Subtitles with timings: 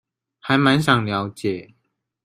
[0.39, 1.75] 還滿想了解